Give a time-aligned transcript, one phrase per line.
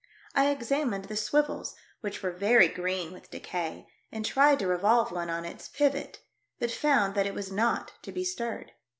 [0.33, 5.29] I examined the swivels which were very green with decay, and tried to revolve one
[5.29, 6.21] on its pivot,
[6.57, 8.71] but found that it was not to be stirred.